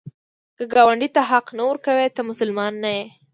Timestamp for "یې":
2.97-3.05